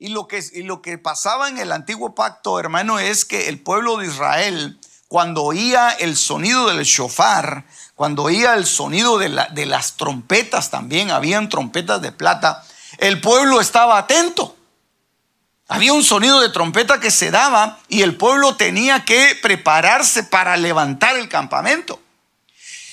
[0.00, 3.58] Y lo, que, y lo que pasaba en el antiguo pacto, hermano, es que el
[3.58, 7.64] pueblo de Israel, cuando oía el sonido del shofar,
[7.96, 12.64] cuando oía el sonido de, la, de las trompetas también, habían trompetas de plata,
[12.98, 14.56] el pueblo estaba atento.
[15.66, 20.56] Había un sonido de trompeta que se daba y el pueblo tenía que prepararse para
[20.56, 22.00] levantar el campamento.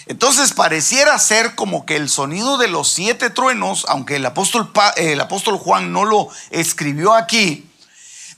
[0.08, 5.20] Entonces pareciera ser como que el sonido de los siete truenos, aunque el apóstol, el
[5.20, 7.68] apóstol Juan no lo escribió aquí,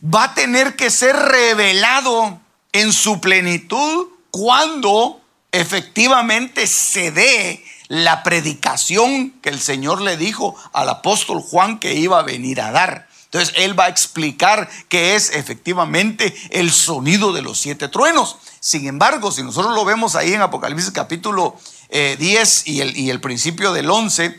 [0.03, 2.39] va a tener que ser revelado
[2.71, 5.19] en su plenitud cuando
[5.51, 12.19] efectivamente se dé la predicación que el Señor le dijo al apóstol Juan que iba
[12.19, 13.07] a venir a dar.
[13.25, 18.37] Entonces él va a explicar qué es efectivamente el sonido de los siete truenos.
[18.67, 21.57] Sin embargo, si nosotros lo vemos ahí en Apocalipsis capítulo
[21.89, 24.37] 10 eh, y, el, y el principio del 11,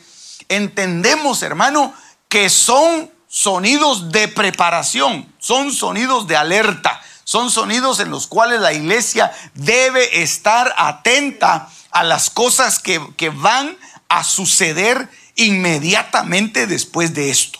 [0.50, 1.94] entendemos, hermano,
[2.28, 8.74] que son sonidos de preparación, son sonidos de alerta, son sonidos en los cuales la
[8.74, 13.78] iglesia debe estar atenta a las cosas que, que van
[14.10, 17.58] a suceder inmediatamente después de esto.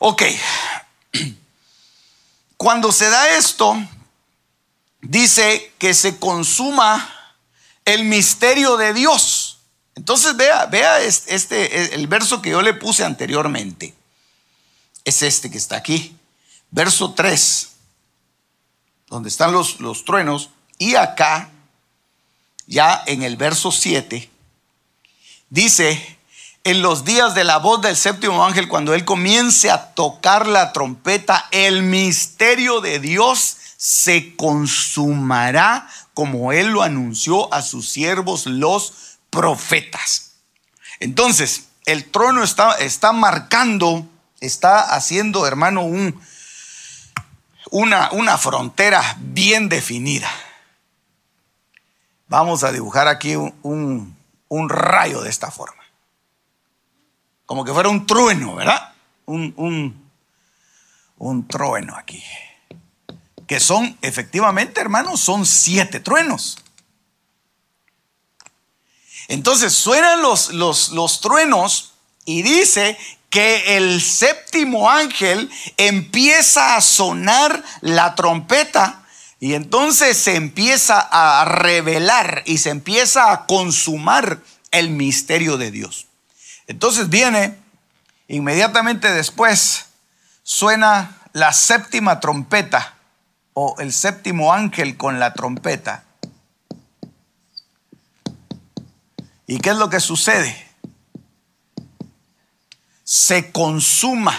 [0.00, 0.22] Ok,
[2.58, 3.74] cuando se da esto,
[5.10, 7.12] dice que se consuma
[7.84, 9.58] el misterio de Dios.
[9.94, 13.94] Entonces vea, vea este, el verso que yo le puse anteriormente.
[15.04, 16.16] Es este que está aquí.
[16.70, 17.68] Verso 3,
[19.08, 20.50] donde están los, los truenos.
[20.78, 21.50] Y acá,
[22.66, 24.28] ya en el verso 7,
[25.48, 26.18] dice,
[26.64, 30.72] en los días de la voz del séptimo ángel, cuando él comience a tocar la
[30.72, 39.20] trompeta, el misterio de Dios se consumará como él lo anunció a sus siervos los
[39.30, 40.32] profetas.
[40.98, 44.04] Entonces, el trono está, está marcando,
[44.40, 46.20] está haciendo, hermano, un,
[47.70, 50.32] una, una frontera bien definida.
[52.26, 54.16] Vamos a dibujar aquí un,
[54.48, 55.84] un, rayo de esta forma.
[57.44, 58.94] Como que fuera un trueno, ¿verdad?
[59.26, 60.10] Un, un,
[61.18, 62.20] un trueno aquí
[63.46, 66.58] que son, efectivamente, hermanos, son siete truenos.
[69.28, 71.92] Entonces suenan los, los, los truenos
[72.24, 72.96] y dice
[73.30, 79.04] que el séptimo ángel empieza a sonar la trompeta
[79.38, 84.40] y entonces se empieza a revelar y se empieza a consumar
[84.70, 86.06] el misterio de Dios.
[86.66, 87.56] Entonces viene,
[88.28, 89.86] inmediatamente después,
[90.42, 92.95] suena la séptima trompeta
[93.58, 96.04] o el séptimo ángel con la trompeta.
[99.46, 100.54] ¿Y qué es lo que sucede?
[103.02, 104.38] Se consuma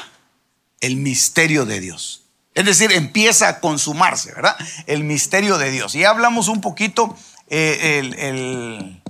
[0.81, 2.25] el misterio de Dios.
[2.53, 4.55] Es decir, empieza a consumarse, ¿verdad?
[4.85, 5.95] El misterio de Dios.
[5.95, 7.17] Y hablamos un poquito
[7.47, 9.01] eh, el,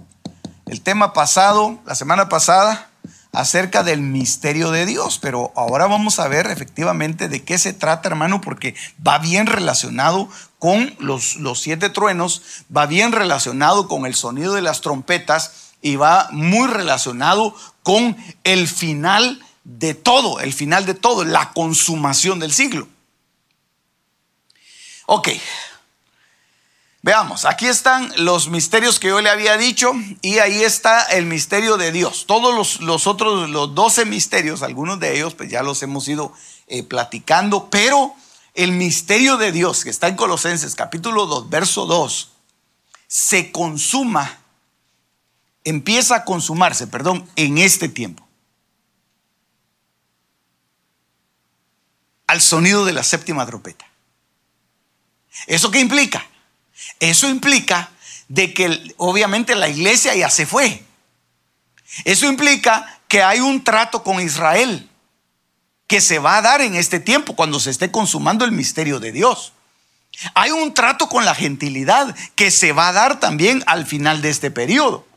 [0.68, 2.92] el tema pasado, la semana pasada,
[3.38, 8.10] acerca del misterio de Dios, pero ahora vamos a ver efectivamente de qué se trata,
[8.10, 8.74] hermano, porque
[9.06, 12.42] va bien relacionado con los, los siete truenos,
[12.76, 18.68] va bien relacionado con el sonido de las trompetas y va muy relacionado con el
[18.68, 22.88] final de todo, el final de todo, la consumación del siglo.
[25.06, 25.30] Ok,
[27.04, 31.78] Veamos, aquí están los misterios que yo le había dicho y ahí está el misterio
[31.78, 32.26] de Dios.
[32.26, 36.34] Todos los, otros, los 12 misterios, algunos de ellos pues ya los hemos ido
[36.68, 38.16] eh, platicando, pero
[38.56, 42.32] el misterio de Dios que está en Colosenses capítulo 2, verso 2,
[43.08, 44.40] se consuma,
[45.64, 48.28] empieza a consumarse, perdón, en este tiempo.
[52.26, 53.86] Al sonido de la séptima trompeta.
[55.46, 56.26] ¿Eso qué implica?
[57.00, 57.92] Eso implica
[58.28, 60.84] de que obviamente la iglesia ya se fue.
[62.04, 64.90] Eso implica que hay un trato con Israel
[65.88, 69.12] que se va a dar en este tiempo cuando se esté consumando el misterio de
[69.12, 69.54] Dios.
[70.34, 74.30] Hay un trato con la gentilidad que se va a dar también al final de
[74.30, 75.08] este periodo.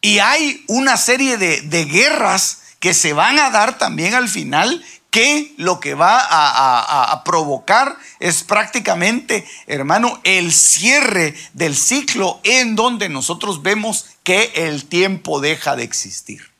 [0.00, 5.54] Y hay una serie de, guerras que se van a dar también al final que
[5.56, 13.62] lo que va a, provocar es prácticamente, hermano, el cierre del ciclo en donde nosotros
[13.62, 16.50] vemos que el tiempo deja de existir.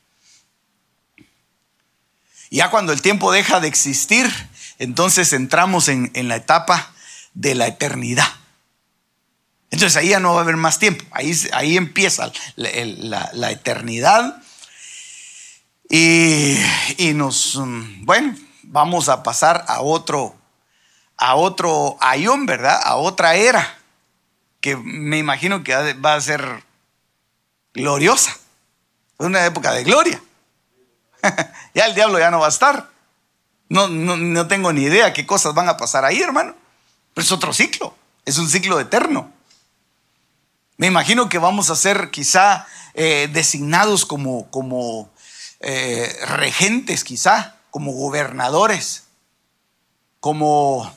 [2.51, 4.29] Ya cuando el tiempo deja de existir,
[4.79, 6.93] entonces entramos en, la etapa
[7.35, 8.29] de la eternidad.
[9.71, 14.43] Entonces ahí ya no va a haber más tiempo, ahí, ahí empieza la, eternidad
[15.93, 16.57] y,
[16.99, 20.37] y, nos, mm, bueno, vamos a pasar a otro,
[21.17, 22.81] a otro ayón, ¿verdad?
[22.85, 23.77] A otra era,
[24.61, 26.63] que me imagino que va a ser
[27.75, 28.37] gloriosa,
[29.19, 30.23] una época de gloria.
[31.75, 32.89] ya el diablo ya no va a estar.
[33.69, 36.55] No, no, tengo ni idea qué cosas van a pasar ahí, hermano.
[37.15, 39.33] Pero es otro ciclo, es un ciclo eterno.
[40.77, 45.11] Me imagino que vamos a ser quizá eh, designados como, como
[45.61, 49.05] eh, regentes, quizá, como gobernadores,
[50.21, 50.93] como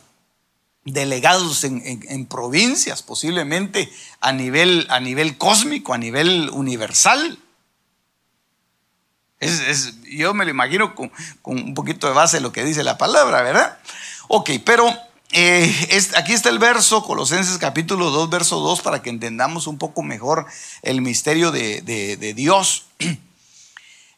[0.85, 3.89] delegados en, provincias, posiblemente
[4.19, 7.39] a nivel, a nivel cósmico, a nivel universal
[10.11, 11.11] yo me lo imagino con,
[11.43, 13.77] un poquito de base de lo que dice la palabra, ¿verdad?
[14.27, 14.93] Ok, pero
[15.31, 15.73] eh,
[16.15, 20.45] aquí está el verso, Colosenses capítulo 2, verso 2, para que entendamos un poco mejor
[20.81, 22.85] el misterio de, Dios.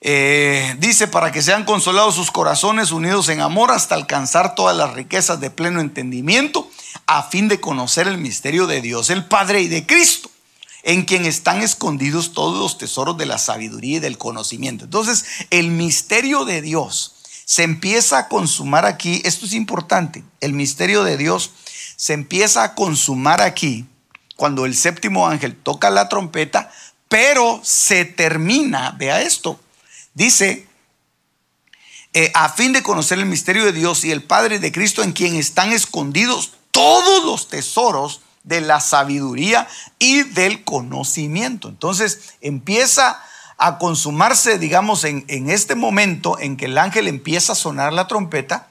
[0.01, 4.94] Eh, dice, para que sean consolados sus corazones unidos en amor hasta alcanzar todas las
[4.94, 6.69] riquezas de pleno entendimiento,
[7.07, 10.30] a fin de conocer el misterio de Dios, el Padre y de Cristo
[10.86, 14.86] en quien están escondidos todos los tesoros de la sabiduría y del conocimiento.
[14.86, 19.19] Entonces, el misterio de Dios se empieza a consumar aquí.
[19.25, 20.24] Esto es importante.
[20.42, 21.51] El misterio de Dios
[21.95, 23.88] se empieza a consumar aquí
[24.36, 26.71] cuando el séptimo ángel toca la trompeta,
[27.07, 29.59] pero se termina, vea esto,
[30.15, 30.67] dice,
[32.13, 35.12] eh, a fin de conocer el misterio de Dios y el Padre de Cristo en
[35.12, 39.67] quien están escondidos todos los tesoros de la sabiduría
[40.00, 41.67] y del conocimiento.
[41.67, 43.21] Entonces empieza
[43.57, 48.69] a consumarse, digamos, en, este momento en que el ángel empieza a sonar la trompeta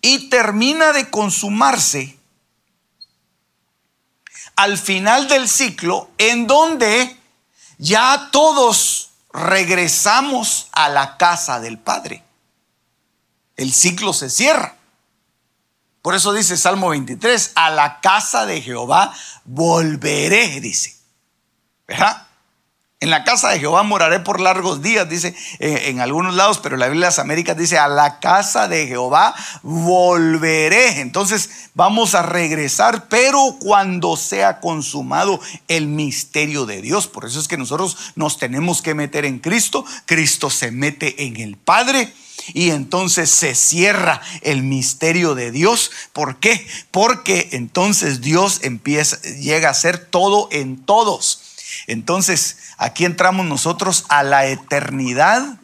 [0.00, 2.16] y termina de consumarse
[4.56, 7.16] al final del ciclo en donde
[7.78, 9.05] ya todos
[9.36, 12.24] regresamos a la casa del Padre.
[13.56, 14.76] El ciclo se cierra.
[16.00, 19.12] Por eso dice Salmo 23, a la casa de Jehová
[19.44, 20.96] volveré, dice.
[21.86, 22.25] ¿Verdad?
[22.98, 26.78] En la casa de Jehová moraré por largos días, dice eh, en algunos lados, pero
[26.78, 31.00] la Biblia de las Américas dice, a la casa de Jehová volveré.
[31.00, 35.38] Entonces vamos a regresar, pero cuando sea consumado
[35.68, 37.06] el misterio de Dios.
[37.06, 39.84] Por eso es que nosotros nos tenemos que meter en Cristo.
[40.06, 42.14] Cristo se mete en el Padre
[42.54, 45.90] y entonces se cierra el misterio de Dios.
[46.14, 46.66] ¿Por qué?
[46.92, 51.42] Porque entonces Dios empieza, llega a ser todo en todos.
[51.86, 55.58] Entonces, aquí entramos nosotros a la eternidad,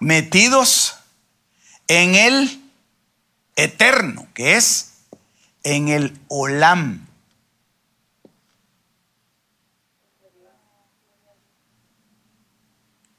[0.00, 0.96] metidos
[1.88, 2.62] en el
[3.56, 4.92] eterno, que es
[5.62, 7.06] en el Olam.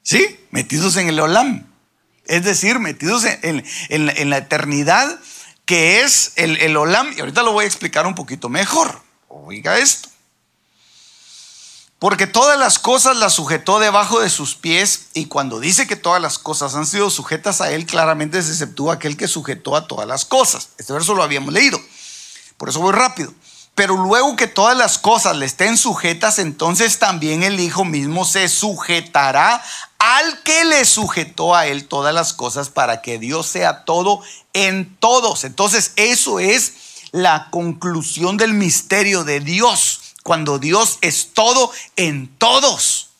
[0.02, 0.40] ¿Sí?
[0.50, 1.66] Metidos en el Olam.
[2.24, 5.20] Es decir, metidos en, la eternidad
[5.64, 7.12] que es el, el, Olam.
[7.16, 9.00] Y ahorita lo voy a explicar un poquito mejor.
[9.28, 10.11] Oiga esto.
[12.02, 15.02] Porque todas las cosas las sujetó debajo de sus pies.
[15.14, 18.94] Y cuando dice que todas las cosas han sido sujetas a él, claramente se exceptúa
[18.94, 20.70] aquel que sujetó a todas las cosas.
[20.78, 21.80] Este verso lo habíamos leído.
[22.56, 23.32] Por eso voy rápido.
[23.76, 28.48] Pero luego que todas las cosas le estén sujetas, entonces también el Hijo mismo se
[28.48, 29.62] sujetará
[30.00, 34.20] al que le sujetó a él todas las cosas para que Dios sea todo
[34.54, 35.44] en todos.
[35.44, 36.72] Entonces eso es
[37.12, 43.10] la conclusión del misterio de Dios, cuando Dios es todo en todos.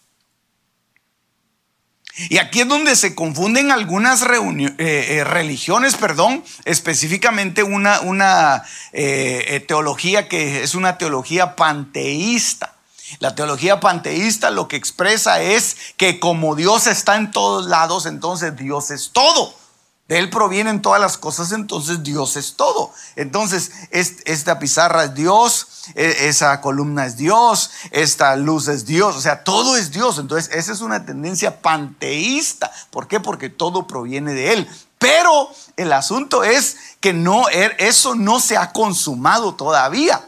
[2.28, 9.64] Y aquí es donde se confunden algunas eh, eh, religiones, perdón, específicamente una, una eh,
[9.66, 12.74] teología que es una teología panteísta.
[13.18, 18.56] La teología panteísta lo que expresa es que como Dios está en todos lados, entonces
[18.56, 19.61] Dios es todo.
[20.08, 22.92] De Él provienen todas las cosas, entonces Dios es todo.
[23.16, 29.20] Entonces, esta pizarra es Dios, e, esa columna es Dios, esta luz es Dios, o
[29.20, 30.18] sea, todo es Dios.
[30.18, 32.70] Entonces, esa es una tendencia panteísta.
[32.90, 33.20] ¿Por qué?
[33.20, 34.68] Porque todo proviene de Él.
[34.98, 40.20] Pero el asunto es que no, er, eso no se ha consumado todavía.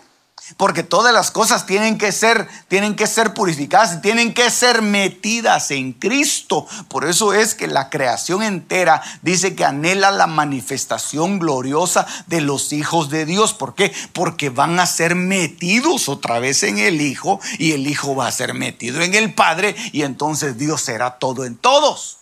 [0.57, 5.71] Porque todas las cosas tienen que ser, tienen que ser purificadas tienen que ser metidas
[5.71, 6.67] en Cristo.
[6.89, 12.73] Por eso es que la creación entera dice que anhela la manifestación gloriosa de los
[12.73, 13.55] hijos de Dios.
[13.55, 13.93] ¿Por qué?
[14.13, 18.33] Porque van a ser metidos otra vez en el Hijo y el Hijo va a
[18.33, 22.19] ser metido en el Padre y entonces Dios será todo en todos.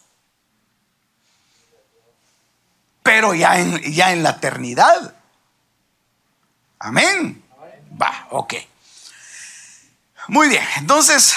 [3.02, 5.14] Pero ya en, ya en la eternidad.
[6.79, 7.43] Amén.
[8.00, 8.54] Va, ok.
[10.28, 11.34] Muy bien, entonces,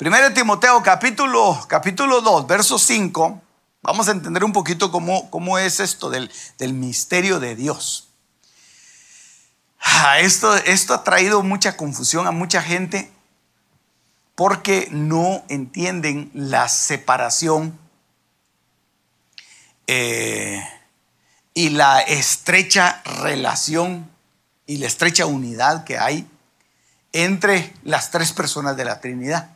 [0.00, 3.40] 1 Timoteo capítulo, capítulo 2, verso 5,
[3.80, 6.30] vamos a entender un poquito cómo, cómo es esto del,
[6.74, 8.08] misterio de Dios.
[9.80, 13.10] Ah, esto, esto ha traído mucha confusión a mucha gente
[14.34, 17.78] porque no entienden la separación
[19.86, 20.60] eh,
[21.54, 24.13] y la estrecha relación
[24.66, 26.28] y la estrecha unidad que hay
[27.12, 29.50] entre las tres personas de la Trinidad.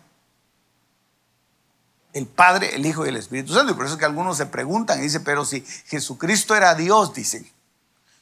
[2.13, 3.73] El Padre, el Hijo y el Espíritu Santo.
[3.73, 7.15] Y por eso es que algunos se preguntan y dicen, pero si Jesucristo era Dios,
[7.15, 7.51] dicen,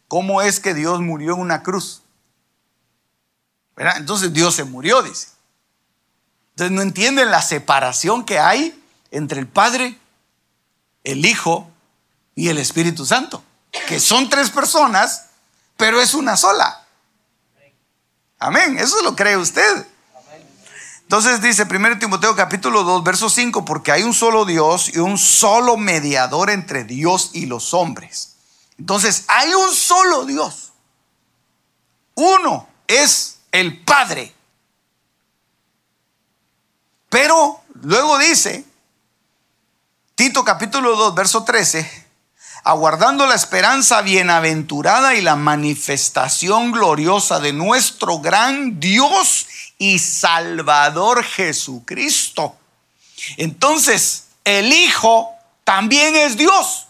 [0.09, 2.02] ¿cómo es que Dios murió en una cruz?
[3.76, 5.28] Entonces Dios se murió, dice.
[6.50, 9.99] Entonces no entienden la separación que hay entre el Padre,
[11.05, 11.71] el Hijo
[12.35, 13.45] y el Espíritu Santo,
[13.87, 15.26] que son tres personas
[15.76, 16.87] pero es una sola.
[18.38, 19.87] Amén, eso lo cree usted.
[21.02, 25.18] Entonces dice 1 Timoteo capítulo 2, verso 5, porque hay un solo Dios y un
[25.18, 28.35] solo mediador entre Dios y los hombres.
[28.78, 30.73] Entonces hay un solo Dios.
[32.16, 34.35] Uno es el Padre.
[37.09, 38.64] Pero luego dice,
[40.16, 42.05] Tito capítulo 2, verso 13,
[42.66, 49.46] aguardando la esperanza bienaventurada y la manifestación gloriosa de nuestro gran Dios
[49.78, 52.56] y Salvador Jesucristo.
[53.37, 55.32] Entonces, el Hijo
[55.62, 56.88] también es Dios.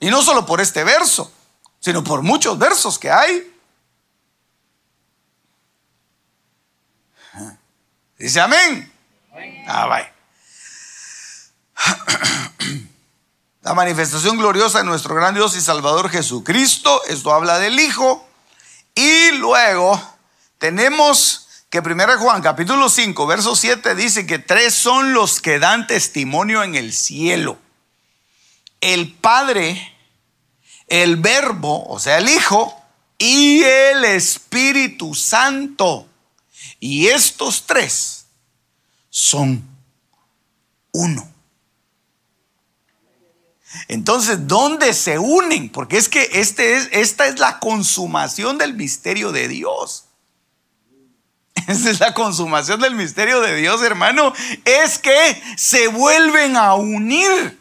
[0.00, 1.32] Y no solo por este verso,
[1.80, 3.50] sino por muchos versos que hay.
[8.18, 8.92] Dice amén.
[9.66, 10.13] Ah, bye.
[13.64, 18.28] La manifestación gloriosa de nuestro gran Dios y Salvador Jesucristo, esto habla del Hijo.
[18.94, 19.98] Y luego
[20.58, 25.86] tenemos que 1 Juan capítulo 5, verso 7 dice que tres son los que dan
[25.86, 27.56] testimonio en el cielo.
[28.82, 29.96] El Padre,
[30.88, 32.78] el Verbo, o sea, el Hijo,
[33.16, 36.06] y el Espíritu Santo.
[36.80, 38.26] Y estos tres
[39.08, 39.66] son
[40.92, 41.33] uno.
[43.88, 45.70] Entonces, ¿dónde se unen?
[45.70, 50.04] Porque es que este es, esta es la consumación del misterio de Dios.
[51.68, 54.32] Esa es la consumación del misterio de Dios, hermano.
[54.64, 57.60] Es que se vuelven a unir.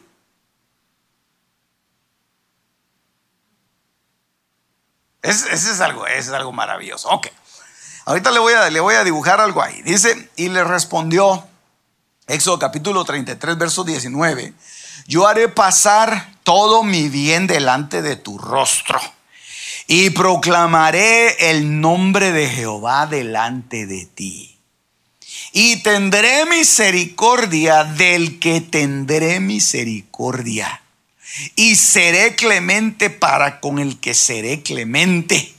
[5.22, 7.10] Ese es, algo, es algo maravilloso.
[7.10, 7.28] Ok.
[8.06, 9.82] Ahorita le voy, a, le voy a dibujar algo ahí.
[9.84, 11.48] Dice, y le respondió,
[12.28, 14.54] Éxodo capítulo 33, verso 19
[15.08, 19.00] yo haré pasar todo mi bien delante de tu rostro
[19.88, 24.58] y proclamaré el nombre de Jehová delante de ti.
[25.52, 30.82] Y tendré misericordia del que tendré misericordia.
[31.56, 35.54] Y seré clemente para con el que seré clemente.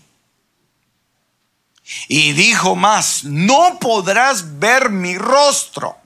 [2.08, 5.96] Y dijo más, no podrás ver mi rostro,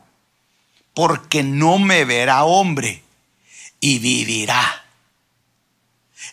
[0.93, 3.03] porque no me verá hombre
[3.81, 4.85] y vivirá.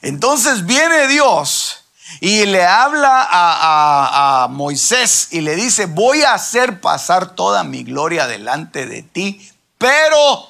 [0.01, 1.85] Entonces viene Dios
[2.19, 8.27] y le habla a, Moisés y le dice, voy a hacer pasar toda mi gloria
[8.27, 10.49] delante de ti, pero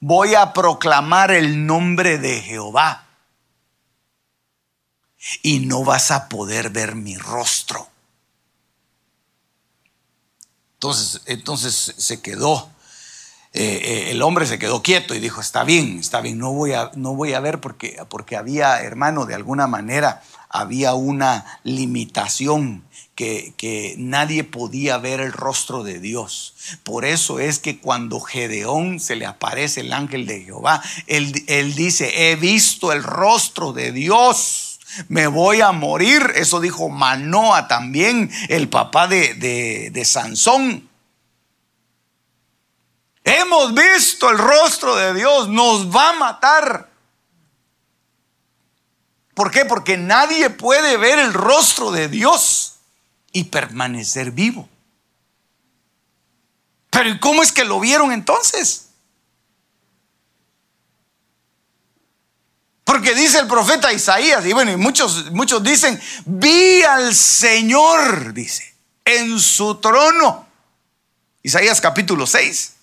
[0.00, 3.06] voy a proclamar el nombre de Jehová.
[5.42, 7.88] Y no vas a poder ver mi rostro.
[10.74, 12.70] Entonces, entonces se quedó
[13.56, 16.72] eh, eh, el hombre se quedó quieto y dijo, está bien, está bien, no voy
[16.72, 22.82] a, no voy a ver porque, porque había, hermano, de alguna manera había una limitación
[23.14, 26.56] que, que, nadie podía ver el rostro de Dios.
[26.82, 31.76] Por eso es que cuando Gedeón se le aparece el ángel de Jehová, él, él
[31.76, 36.32] dice, he visto el rostro de Dios me voy a morir.
[36.36, 40.88] Eso dijo Manoa también, el papá de, de, de Sansón.
[43.24, 46.90] Hemos visto el rostro de Dios, nos va a matar.
[49.32, 49.64] ¿Por qué?
[49.64, 52.74] Porque nadie puede ver el rostro de Dios
[53.32, 54.68] y permanecer vivo.
[56.90, 58.88] Pero ¿y cómo es que lo vieron entonces?
[62.84, 68.74] Porque dice el profeta Isaías, y bueno, y muchos, muchos dicen, vi al Señor, dice,
[69.04, 70.46] en su trono.
[71.42, 72.73] Isaías capítulo 6.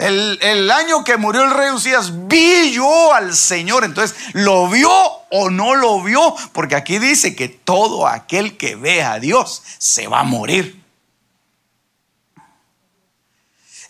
[0.00, 3.84] El, año que murió el rey Usías, vi yo al Señor.
[3.84, 4.90] Entonces, ¿lo vio
[5.30, 6.34] o no lo vio?
[6.52, 10.82] Porque aquí dice que todo aquel que ve a Dios se va a morir.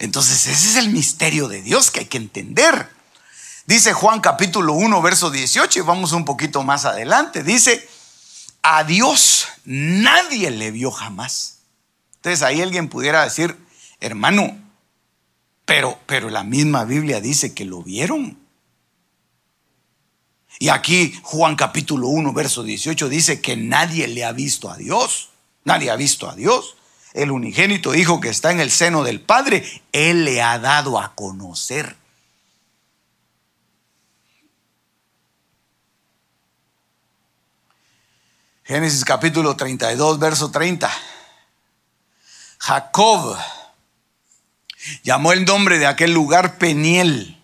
[0.01, 2.89] Entonces, ese es el misterio de Dios que hay que entender.
[3.67, 7.45] Dice Juan capítulo 1, verso 18, y vamos un poquito más adelante.
[7.45, 7.89] Dice,
[8.63, 11.59] a Dios nadie le vio jamás.
[12.17, 13.57] Entonces ahí alguien pudiera decir,
[14.01, 14.60] hermano,
[15.71, 18.37] pero, pero la misma Biblia dice que lo vieron.
[20.59, 25.31] Y aquí Juan capítulo 1, verso 18 dice que nadie le ha visto a Dios.
[25.63, 26.75] Nadie ha visto a Dios.
[27.13, 31.15] El unigénito Hijo que está en el seno del Padre, Él le ha dado a
[31.15, 31.95] conocer.
[38.65, 40.91] Génesis capítulo 32, verso 30.
[42.59, 43.39] Jacob
[45.03, 47.43] Llamó el nombre de aquel lugar Peniel,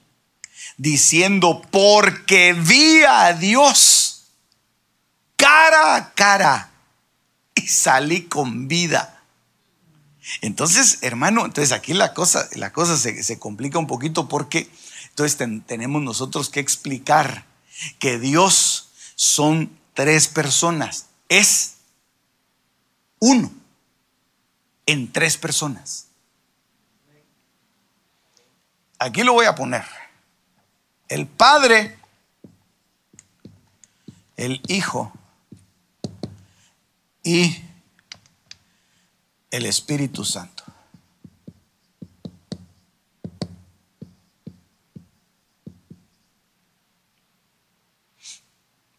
[0.76, 4.06] diciendo, porque vi a Dios
[5.36, 6.70] cara a cara
[7.54, 9.22] y salí con vida.
[10.40, 14.68] Entonces, hermano, entonces aquí la cosa, la cosa se, complica un poquito porque
[15.10, 17.46] entonces tenemos nosotros que explicar
[17.98, 21.06] que Dios son tres personas.
[21.28, 21.76] Es
[23.18, 23.52] uno
[24.86, 26.05] en tres personas.
[28.98, 29.84] Aquí lo voy a poner.
[31.08, 31.98] El Padre,
[34.36, 35.12] el Hijo
[37.22, 37.62] y
[39.50, 40.64] el Espíritu Santo.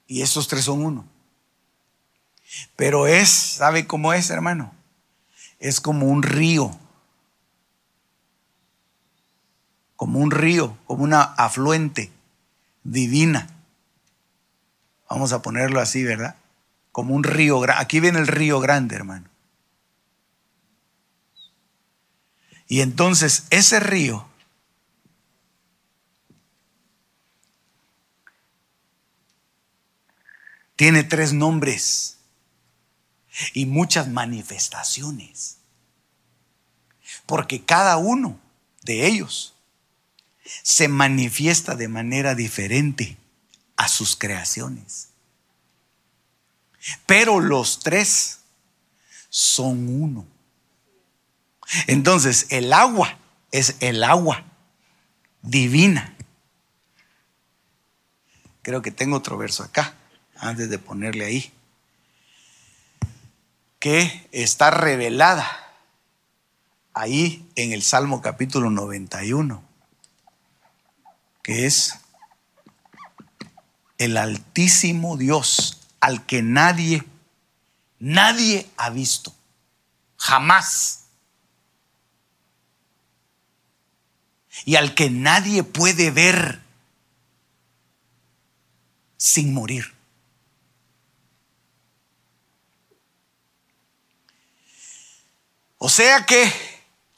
[0.08, 1.06] Y estos tres son uno.
[2.76, 4.74] Pero es, ¿sabe cómo es, hermano?
[5.60, 6.80] Es como un río
[9.98, 12.12] como un río, como una afluente
[12.84, 13.50] divina.
[15.10, 16.36] Vamos a ponerlo así, ¿verdad?
[16.92, 17.60] Como un río.
[17.76, 19.28] Aquí viene el río grande, hermano.
[22.68, 24.28] Y entonces ese río
[30.76, 32.20] tiene tres nombres
[33.54, 35.58] y muchas manifestaciones.
[37.26, 38.40] Porque cada uno
[38.84, 39.57] de ellos
[40.64, 43.18] se manifiesta de manera diferente
[43.76, 45.10] a sus creaciones.
[47.06, 48.40] Pero los tres
[49.30, 50.26] son uno.
[51.88, 53.18] Entonces, el agua
[53.52, 54.44] es el agua
[55.42, 56.16] divina.
[58.62, 59.96] Creo que tengo otro verso acá,
[60.38, 61.52] antes de ponerle ahí,
[63.80, 65.46] que está revelada
[66.94, 69.67] ahí en el Salmo capítulo 91
[71.48, 71.94] que es
[73.98, 77.06] el altísimo Dios al que nadie,
[78.00, 79.34] nadie ha visto,
[80.18, 81.06] jamás.
[84.66, 86.62] Y al que nadie puede ver
[89.16, 89.96] sin morir.
[95.78, 96.52] O sea que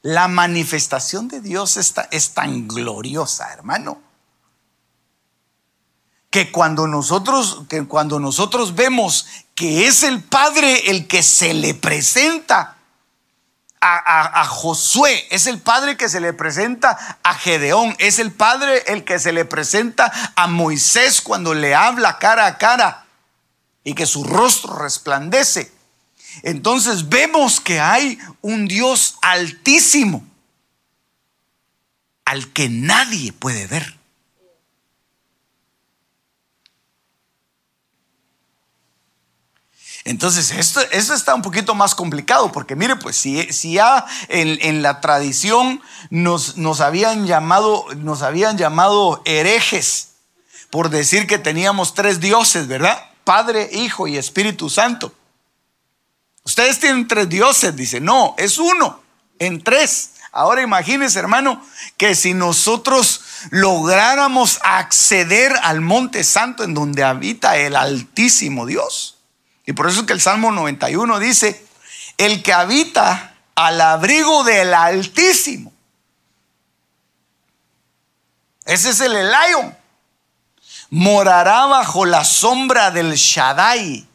[0.04, 4.09] la manifestación de Dios está, es tan gloriosa, hermano
[6.30, 11.74] que cuando nosotros, que cuando nosotros vemos que es el Padre el que se le
[11.74, 12.78] presenta
[13.82, 18.84] a, a, Josué, es el Padre que se le presenta a Gedeón, es el Padre
[18.88, 23.06] el que se le presenta a Moisés cuando le habla cara a cara
[23.84, 25.72] y que su rostro resplandece.
[26.44, 30.24] Entonces vemos que hay un Dios altísimo
[32.26, 33.99] al que nadie puede ver.
[40.10, 40.82] Entonces, esto,
[41.14, 46.58] está un poquito más complicado, porque mire, pues si, si ya en, la tradición nos,
[46.58, 50.14] nos, habían llamado, nos habían llamado herejes
[50.72, 52.98] por decir que teníamos tres dioses, ¿verdad?
[53.24, 55.14] Padre, Hijo y Espíritu Santo.
[56.42, 59.04] Ustedes tienen tres dioses, dice, no, es uno.
[59.38, 60.14] en tres.
[60.32, 61.64] Ahora imagínense, hermano,
[61.98, 69.19] que si nosotros lográramos acceder al monte santo en donde habita el altísimo Dios.
[69.70, 71.64] Y por eso es que el Salmo 91 dice,
[72.18, 75.72] el que habita al abrigo del altísimo.
[78.66, 79.78] Ese es el Elion.
[80.90, 84.08] Morará bajo la sombra del Shaddai.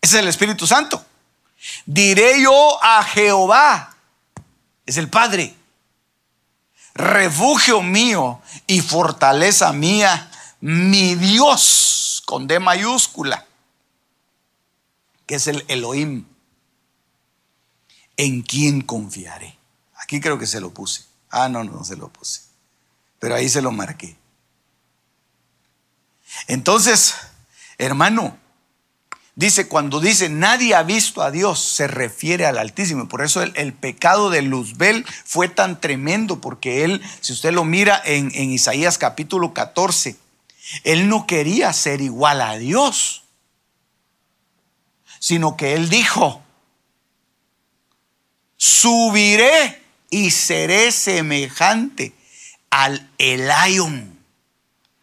[0.00, 1.06] Ese es el Espíritu Santo.
[1.86, 3.94] Diré yo a Jehová,
[4.84, 5.54] es el Padre,
[6.94, 12.01] refugio mío y fortaleza mía, mi Dios,
[12.32, 13.44] con D mayúscula,
[15.26, 16.24] que es el Elohim,
[18.16, 19.58] en quien confiaré.
[19.96, 21.04] Aquí creo que se lo puse.
[21.28, 22.40] Ah, no, no, se lo puse.
[23.18, 24.16] Pero ahí se lo marqué.
[26.46, 27.16] Entonces,
[27.76, 28.38] hermano,
[29.34, 33.08] Dice, cuando dice nadie ha visto a Dios, se refiere al Altísimo.
[33.08, 38.00] Por eso el, pecado de Luzbel fue tan tremendo, porque él, si usted lo mira
[38.04, 40.18] en, en Isaías capítulo 14,
[40.84, 43.24] él no quería ser igual a Dios,
[45.18, 46.42] sino que él dijo,
[48.56, 52.14] subiré y seré semejante
[52.70, 54.18] al Elion,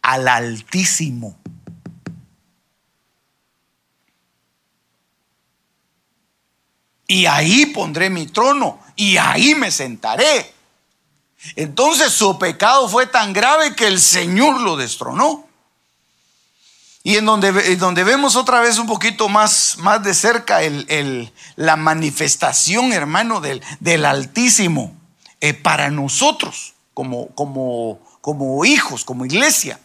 [0.02, 1.40] al Altísimo.
[7.10, 10.54] y ahí pondré mi trono y ahí me sentaré.
[11.56, 15.49] Entonces su pecado fue tan grave que el Señor lo destronó.
[17.02, 21.76] Y en donde, donde vemos otra vez un poquito más, más de cerca el, la
[21.76, 24.94] manifestación, hermano, del, del Altísimo
[25.40, 29.80] eh, para nosotros como, como, como hijos, como iglesia.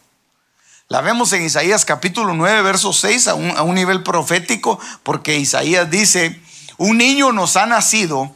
[0.89, 5.37] La vemos en Isaías capítulo 9, verso 6, a un, a un nivel profético, porque
[5.37, 6.41] Isaías dice,
[6.77, 8.35] un niño nos ha nacido,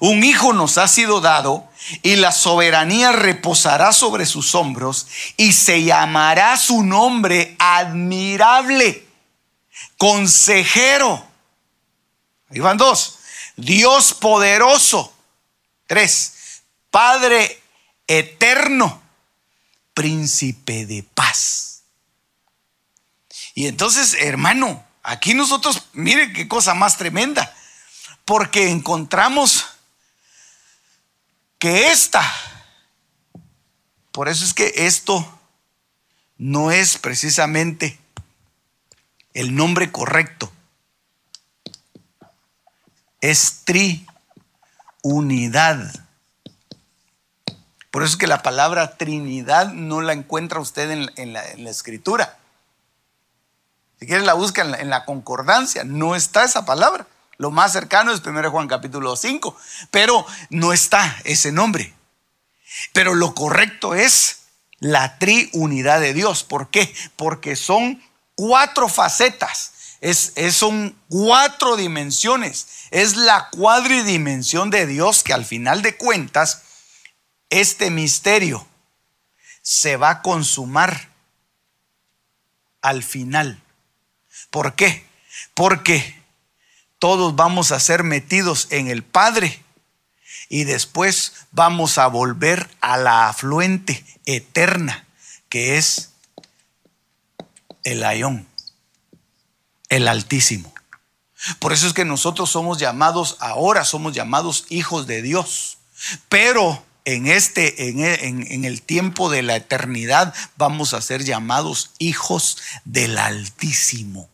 [0.00, 1.69] un hijo nos ha sido dado,
[2.02, 9.06] y la soberanía reposará sobre sus hombros, y se llamará su nombre admirable,
[9.96, 11.26] consejero.
[12.50, 13.18] Ahí van dos.
[13.56, 15.12] Dios poderoso.
[15.86, 16.62] Tres.
[16.90, 17.62] Padre
[18.06, 19.00] eterno,
[19.94, 21.82] príncipe de paz.
[23.54, 27.54] Y entonces, hermano, Aquí nosotros, mire qué cosa más tremenda,
[28.24, 29.66] porque encontramos
[31.60, 32.24] que esta,
[34.10, 35.24] por eso es que esto
[36.38, 38.00] no es precisamente
[39.34, 40.50] el nombre correcto,
[43.20, 43.62] es
[44.94, 45.92] triunidad.
[47.90, 52.38] Por eso es que la palabra Trinidad no la encuentra usted en, la, escritura.
[53.98, 57.06] Si quieres la busca en la, concordancia, no está esa palabra.
[57.40, 59.56] Lo más cercano es 1 Juan capítulo 5,
[59.90, 61.94] pero no está ese nombre.
[62.92, 64.40] Pero lo correcto es
[64.78, 66.44] la triunidad de Dios.
[66.44, 66.94] ¿Por qué?
[67.16, 69.72] Porque son cuatro facetas,
[70.02, 72.66] es, son cuatro dimensiones.
[72.90, 76.64] Es la cuadridimensión de Dios que al final de cuentas,
[77.48, 78.66] este misterio
[79.62, 81.08] se va a consumar
[82.82, 83.62] al final.
[84.50, 85.06] ¿Por qué?
[85.54, 86.19] Porque
[87.00, 89.64] todos vamos a ser metidos en el Padre
[90.48, 95.06] y después vamos a volver a la afluente eterna
[95.48, 96.12] que es
[97.82, 98.46] el Ayón,
[99.88, 100.72] el Altísimo.
[101.58, 105.78] Por eso es que nosotros somos llamados, ahora somos llamados hijos de Dios.
[106.28, 112.58] Pero en este, en, en, el tiempo de la eternidad, vamos a ser llamados hijos
[112.84, 114.29] del Altísimo.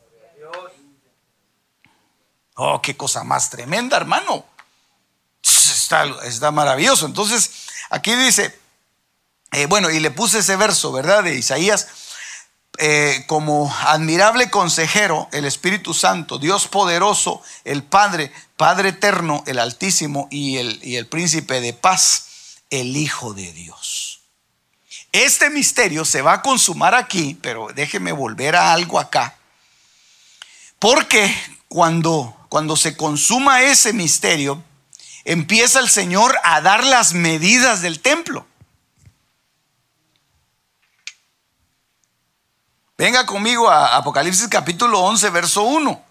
[2.57, 4.47] Oh, qué cosa más tremenda, hermano.
[5.43, 7.05] Está, maravilloso.
[7.07, 7.51] Entonces,
[7.91, 8.59] aquí dice,
[9.53, 11.23] eh, bueno, y le puse ese verso, ¿verdad?
[11.23, 11.87] De Isaías,
[12.79, 20.27] eh, como admirable consejero, el Espíritu Santo, Dios poderoso, el Padre, Padre eterno, el Altísimo
[20.31, 24.21] y el, y el Príncipe de paz, el Hijo de Dios.
[25.13, 29.37] Este misterio se va a consumar aquí, pero déjeme volver a algo acá.
[30.79, 31.35] Porque
[31.69, 34.65] cuando cuando se consuma ese misterio,
[35.27, 38.47] empieza el Señor a dar las medidas del templo.
[42.97, 46.03] Venga conmigo a Apocalipsis capítulo 11, verso 1.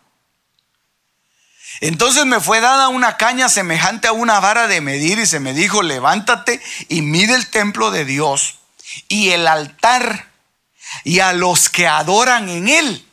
[1.82, 5.52] Entonces me fue dada una caña semejante a una vara de medir y se me
[5.52, 8.60] dijo, levántate y mide el templo de Dios
[9.08, 10.30] y el altar
[11.04, 13.05] y a los que adoran en él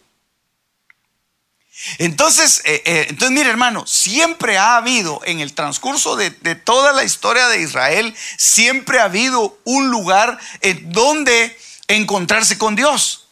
[1.99, 6.93] Entonces, eh, eh, entonces, mire hermano, siempre ha habido en el transcurso de, de, toda
[6.93, 13.27] la historia de Israel, siempre ha habido un lugar en donde encontrarse con Dios.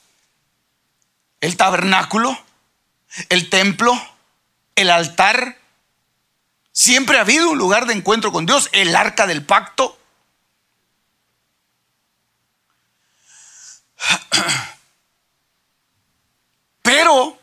[1.40, 2.36] El tabernáculo,
[3.28, 4.00] el templo,
[4.74, 5.58] el altar.
[6.72, 9.98] Siempre ha habido un lugar de encuentro con Dios, el arca del pacto.
[16.82, 17.38] Pero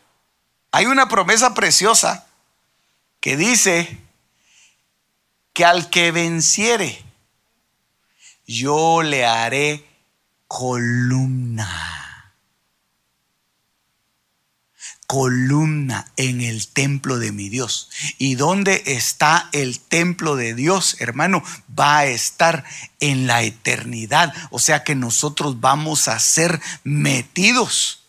[0.78, 2.28] hay una promesa preciosa
[3.20, 3.98] que dice
[5.52, 7.04] que al que venciere,
[8.46, 9.84] yo le haré
[10.48, 12.36] columna.
[15.08, 17.90] Columna en el templo de mi Dios.
[18.20, 21.44] ¿Y dónde está el templo de Dios, hermano?
[21.68, 22.64] Va a estar
[23.00, 24.32] en la eternidad.
[24.52, 28.04] O sea que nosotros vamos a ser metidos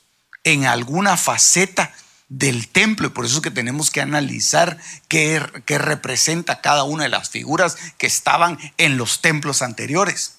[0.45, 1.95] en alguna faceta
[2.29, 7.05] del templo y por eso es que tenemos que analizar qué, qué, representa cada una
[7.05, 10.37] de las figuras que estaban en los templos anteriores.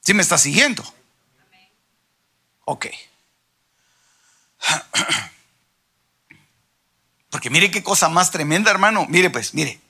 [0.00, 0.82] ¿Sí me está siguiendo?
[2.64, 2.86] Ok.
[7.30, 9.06] Porque mire qué cosa más tremenda, hermano.
[9.08, 9.80] Mire pues, mire.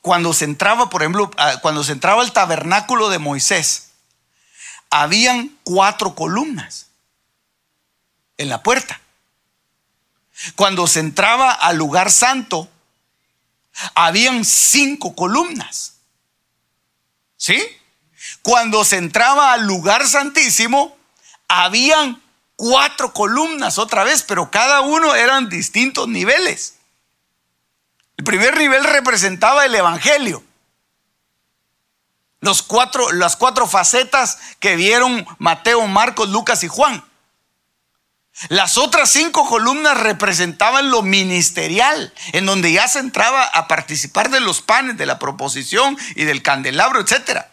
[0.00, 3.88] Cuando se entraba, por ejemplo, cuando se entraba al tabernáculo de Moisés,
[4.90, 6.87] habían cuatro columnas
[8.38, 9.00] en la puerta.
[10.56, 12.68] Cuando se entraba al lugar santo,
[13.94, 15.96] habían cinco columnas.
[17.36, 17.62] ¿Sí?
[18.42, 20.96] Cuando se entraba al lugar santísimo,
[21.48, 22.22] habían
[22.56, 26.76] cuatro columnas otra vez, pero cada uno eran distintos niveles.
[28.16, 30.42] El primer nivel representaba el Evangelio.
[32.40, 37.07] Los cuatro, las cuatro facetas que vieron Mateo, Marcos, Lucas y Juan.
[38.48, 44.38] Las otras cinco columnas representaban lo ministerial, en donde ya se entraba a participar de
[44.38, 47.50] los panes, de la proposición y del candelabro, etcétera,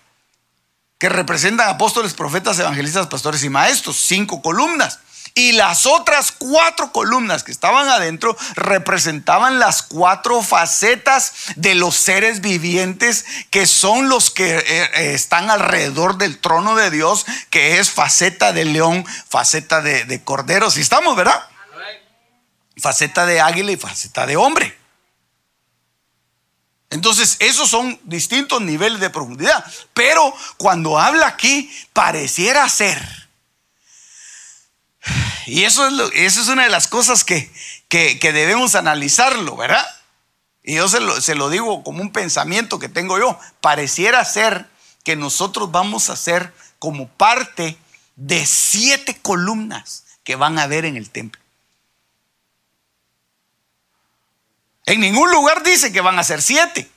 [0.99, 4.99] que representan apóstoles, profetas, evangelistas, pastores y maestros, cinco columnas.
[5.37, 12.39] Y las otras cuatro columnas que estaban adentro representaban las cuatro facetas de los seres
[12.39, 17.91] vivientes que son los que eh, eh, están alrededor del trono de Dios, que es
[17.91, 20.71] faceta de león, faceta de, cordero.
[20.71, 21.45] Si estamos, ¿verdad?
[22.77, 24.77] Faceta de águila y faceta de hombre.
[26.91, 29.65] Entonces, esos son distintos niveles de profundidad.
[29.93, 33.24] Pero cuando habla aquí, pareciera ser
[35.45, 37.51] y eso es, es una de las cosas que,
[37.89, 39.85] debemos analizarlo, ¿verdad?
[40.63, 43.39] Y yo se lo, se lo digo como un pensamiento que tengo yo.
[43.61, 44.67] Pareciera ser
[45.03, 47.77] que nosotros vamos a ser como parte
[48.15, 51.41] de siete columnas que van a haber en el templo.
[54.85, 56.89] En ningún lugar dice que van a ser siete.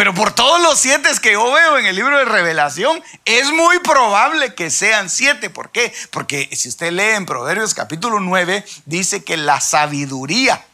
[0.00, 3.80] Pero por todos los siete que yo veo en el libro de revelación, es muy
[3.80, 5.50] probable que sean siete.
[5.50, 5.92] ¿Por qué?
[6.10, 10.64] Porque si usted lee en Proverbios capítulo 9, dice que la sabiduría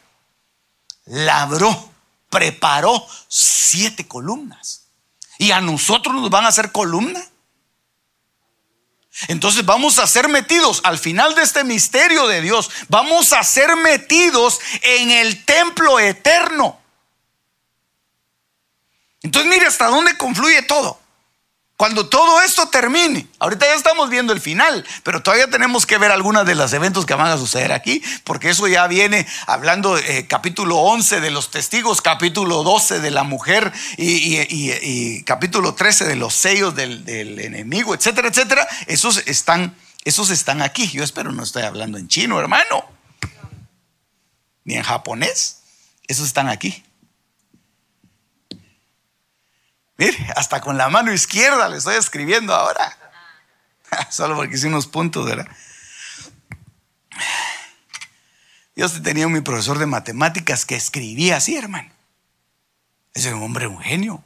[1.03, 1.91] labró,
[2.29, 4.83] preparó siete columnas.
[5.37, 7.21] Y a nosotros nos van a hacer columna.
[9.27, 12.69] Entonces vamos a ser metidos al final de este misterio de Dios.
[12.87, 16.79] Vamos a ser metidos en el templo eterno.
[19.27, 21.01] Entonces mire hasta dónde confluye todo.
[21.75, 26.11] Cuando todo esto termine, ahorita ya estamos viendo el final, pero todavía tenemos que ver
[26.11, 30.25] algunos de los eventos que van a suceder aquí, porque eso ya viene hablando eh,
[30.27, 36.33] capítulo 11 de los testigos, capítulo 12 de la mujer y, capítulo 13 de los
[36.33, 38.65] sellos del, del, enemigo, etcétera, etcétera.
[38.87, 40.89] Esos están, esos están aquí.
[40.89, 42.85] Yo espero no estoy hablando en chino, hermano,
[44.63, 45.59] ni en japonés.
[46.07, 46.81] Esos están aquí.
[49.97, 52.95] Mire, hasta con la mano izquierda le estoy escribiendo ahora.
[54.11, 55.47] Solo porque hice unos puntos, ¿verdad?
[58.75, 61.89] Yo tenía mi profesor de matemáticas que escribía así, hermano.
[63.15, 64.23] Ese un hombre, un genio.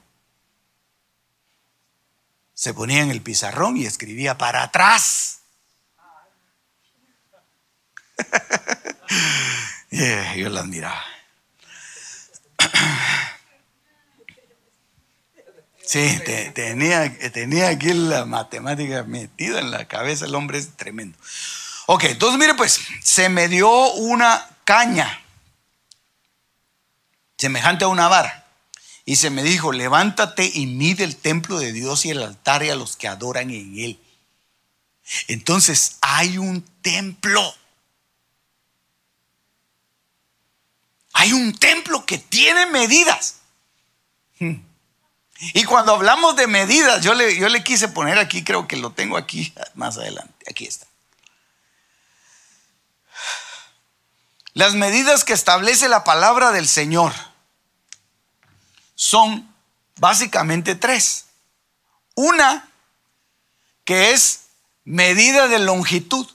[2.53, 5.39] Se ponía en el pizarrón y escribía para atrás.
[10.35, 11.01] yo la admiraba.
[15.91, 16.21] Sí,
[16.55, 21.17] tenía, tenía aquí la matemática metida en la cabeza, el hombre es tremendo.
[21.85, 25.21] Ok, entonces mire pues, se me dio una caña
[27.37, 28.47] semejante a una vara
[29.03, 32.69] y se me dijo, levántate y mide el templo de Dios y el altar y
[32.69, 33.99] a los que adoran en él.
[35.27, 37.53] Entonces hay un templo.
[41.11, 43.41] Hay un templo que tiene medidas.
[44.39, 44.70] Hmm.
[45.53, 48.91] Y cuando hablamos de medidas, yo le, yo le quise poner aquí, creo que lo
[48.91, 50.45] tengo aquí más adelante.
[50.47, 50.85] Aquí está.
[54.53, 57.13] Las medidas que establece la palabra del Señor
[58.95, 59.51] son
[59.97, 61.25] básicamente tres.
[62.13, 62.69] Una
[63.85, 64.41] que es
[64.83, 66.27] medida de longitud,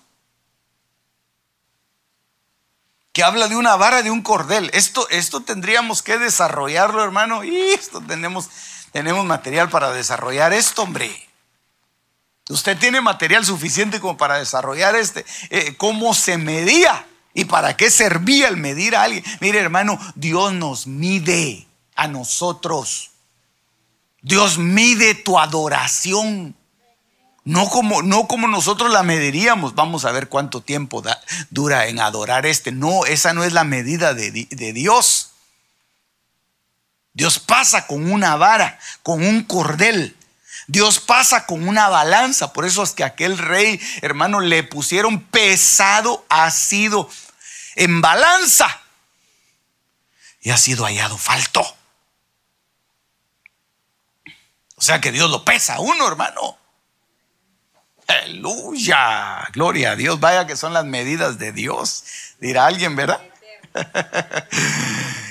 [3.12, 4.70] que habla de una vara de un cordel.
[4.74, 8.50] Esto, esto tendríamos que desarrollarlo, hermano, y esto tenemos,
[8.96, 11.14] tenemos material para desarrollar esto, hombre.
[12.48, 17.90] Usted tiene material suficiente como para desarrollar este, eh, cómo se medía y para qué
[17.90, 19.22] servía el medir a alguien.
[19.40, 23.10] Mire, hermano, Dios nos mide a nosotros.
[24.22, 26.56] Dios mide tu adoración.
[27.44, 29.74] No como, no como nosotros la mediríamos.
[29.74, 31.02] Vamos a ver cuánto tiempo
[31.50, 32.72] dura en adorar este.
[32.72, 35.32] No, esa no es la medida de, de Dios.
[37.16, 40.14] Dios pasa con una vara, con un cordel.
[40.66, 42.52] Dios pasa con una balanza.
[42.52, 47.08] Por eso es que aquel rey, hermano, le pusieron pesado, ha sido
[47.74, 48.82] en balanza
[50.42, 51.62] y ha sido hallado falto.
[54.74, 56.58] O sea que Dios lo pesa a uno, hermano.
[58.08, 60.20] Aleluya, gloria a Dios.
[60.20, 62.04] Vaya que son las medidas de Dios,
[62.40, 63.22] dirá alguien, ¿verdad?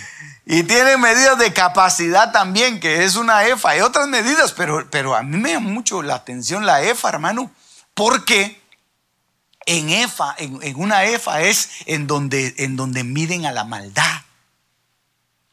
[0.46, 3.72] y tiene medidas de capacidad también, que es una EFA.
[3.72, 7.52] Hay otras medidas, pero, pero a mí me llama mucho la atención la EFA, hermano,
[7.96, 8.62] porque
[9.66, 14.22] en EFA, en, una EFA es en donde, en donde miden a la maldad.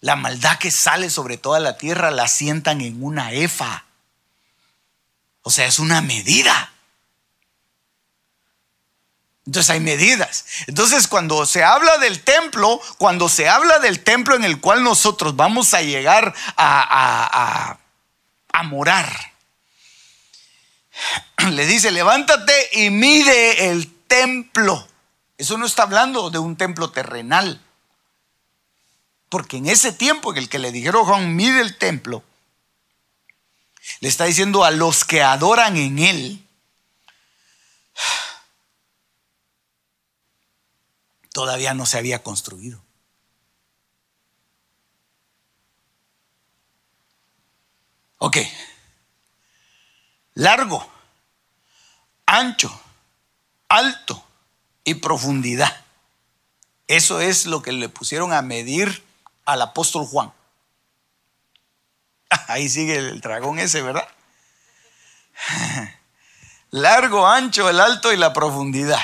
[0.01, 3.87] La maldad que sale sobre toda la tierra la sientan en una EFA.
[5.41, 6.72] O sea, es una medida.
[9.47, 10.45] Entonces hay medidas.
[10.67, 15.35] Entonces cuando se habla del templo, cuando se habla del templo en el cual nosotros
[15.35, 17.79] vamos a llegar a,
[18.53, 19.33] a morar,
[21.51, 24.87] le dice, levántate y mide el templo.
[25.39, 27.61] Eso no está hablando de un templo terrenal.
[29.29, 32.23] Porque en ese tiempo en el que le dijeron Juan, mide el templo,
[34.01, 36.47] le está diciendo a los que adoran en él,
[41.33, 42.83] todavía no se había construido.
[48.19, 48.37] Ok.
[50.35, 50.89] Largo,
[52.27, 52.81] ancho,
[53.69, 54.25] alto
[54.85, 55.85] y profundidad.
[56.87, 59.05] Eso es lo que le pusieron a medir
[59.45, 60.33] al apóstol Juan.
[62.49, 64.07] Ahí sigue el dragón ese, ¿verdad?
[66.71, 69.01] Largo, ancho, el alto y la profundidad.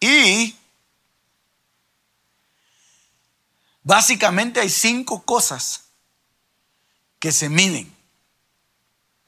[0.00, 0.56] Y
[3.82, 5.84] básicamente hay cinco cosas
[7.18, 7.94] que se miden.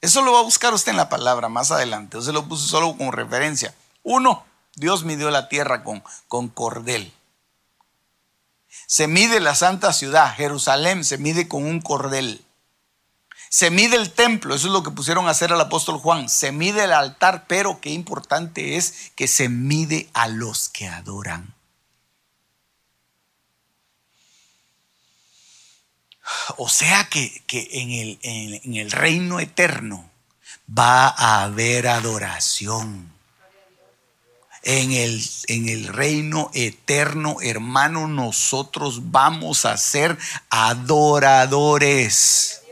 [0.01, 2.17] Eso lo va a buscar usted en la palabra más adelante.
[2.17, 3.73] Yo se lo puse solo como referencia.
[4.01, 4.43] Uno,
[4.75, 7.13] Dios midió la tierra con, con cordel.
[8.87, 12.43] Se mide la santa ciudad, Jerusalén, se mide con un cordel.
[13.53, 16.27] Se mide el templo, eso es lo que pusieron a hacer al apóstol Juan.
[16.27, 21.53] Se mide el altar, pero qué importante es que se mide a los que adoran.
[26.57, 30.09] O sea que, en, el, en el reino eterno
[30.67, 33.13] va a haber adoración
[34.63, 40.17] en el, en el reino eterno, hermano, nosotros vamos a ser
[40.49, 42.62] adoradores.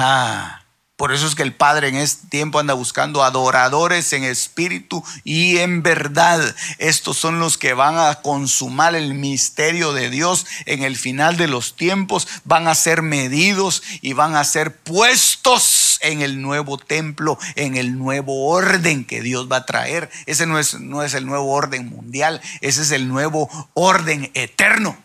[0.00, 0.62] Ah,
[0.94, 5.58] por eso es que el Padre en este tiempo anda buscando adoradores en espíritu y
[5.58, 6.40] en verdad.
[6.78, 11.48] Estos son los que van a consumar el misterio de Dios en el final de
[11.48, 12.28] los tiempos.
[12.44, 17.98] Van a ser medidos y van a ser puestos en el nuevo templo, en el
[17.98, 20.10] nuevo orden que Dios va a traer.
[20.26, 24.96] Ese no es, no es el nuevo orden mundial, ese es el nuevo orden eterno.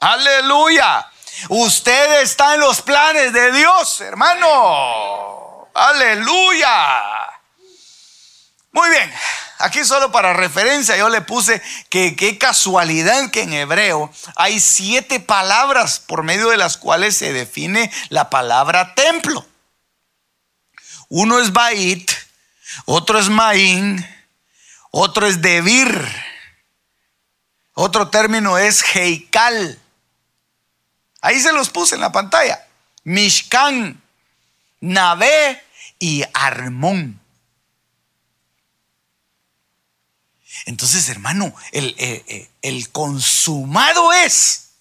[0.00, 1.06] Aleluya.
[1.48, 5.68] Usted está en los planes de Dios, hermano.
[5.74, 7.30] Aleluya.
[8.72, 9.12] Muy bien.
[9.58, 15.20] Aquí solo para referencia yo le puse que qué casualidad que en hebreo hay siete
[15.20, 19.46] palabras por medio de las cuales se define la palabra templo.
[21.08, 22.10] Uno es Bait,
[22.84, 24.04] otro es Maín,
[24.90, 26.06] otro es Debir,
[27.74, 29.78] otro término es Heikal
[31.24, 32.68] Ahí se los puse en la pantalla.
[33.04, 33.98] Mishkan,
[34.80, 35.64] Nabé
[35.98, 37.18] y Armón.
[40.66, 44.72] Entonces, hermano, el, eh, eh, el consumado es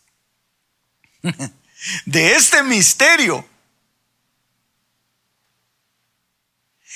[2.06, 3.48] de este misterio.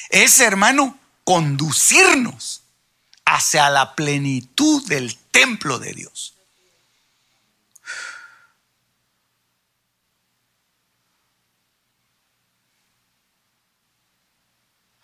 [0.09, 2.63] Es, hermano, conducirnos
[3.23, 6.36] hacia la plenitud del templo de Dios.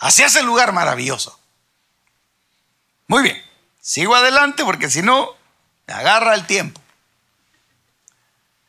[0.03, 1.39] Hacia ese lugar maravilloso.
[3.07, 3.41] Muy bien,
[3.79, 5.29] sigo adelante porque si no,
[5.87, 6.81] agarra el tiempo.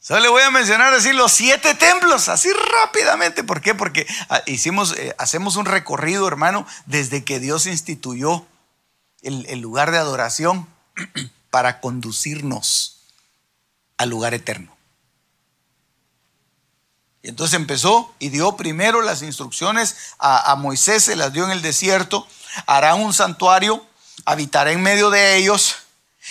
[0.00, 3.42] Solo le voy a mencionar así los siete templos, así rápidamente.
[3.42, 3.74] ¿Por qué?
[3.74, 8.46] Porque ah, hicimos, eh, hacemos un recorrido, hermano, desde que Dios instituyó
[9.22, 10.68] el lugar de adoración
[11.50, 13.00] para conducirnos
[13.96, 14.73] al lugar eterno.
[17.24, 21.62] Y entonces empezó y dio primero las instrucciones a, Moisés, se las dio en el
[21.62, 22.28] desierto.
[22.66, 23.82] Hará un santuario,
[24.26, 25.76] habitará en medio de ellos.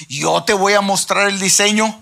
[0.08, 2.00] Yo te voy a mostrar el diseño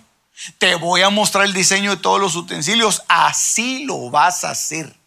[0.58, 3.04] te voy a mostrar el diseño de todos los utensilios.
[3.08, 4.98] Así lo vas a hacer.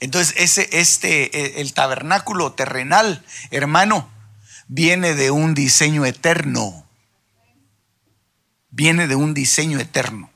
[0.00, 4.10] Entonces, ese, este, e, el tabernáculo terrenal, hermano,
[4.66, 6.86] viene de un diseño eterno.
[8.70, 10.30] Viene de un diseño eterno.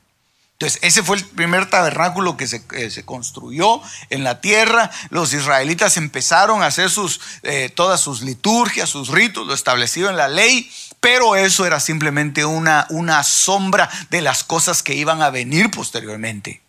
[0.57, 4.89] Entonces, ese fue el primer tabernáculo que se, se, construyó en la tierra.
[5.09, 10.15] Los israelitas empezaron a hacer sus, eh, todas sus liturgias, sus ritos, lo establecido en
[10.15, 10.71] la ley.
[11.01, 16.64] Pero eso era simplemente una, una sombra de las cosas que iban a venir posteriormente.